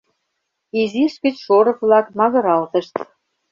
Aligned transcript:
Изиш 0.81 1.13
гыч 1.23 1.35
шорык-влак 1.45 2.07
магыралтышт. 2.17 2.95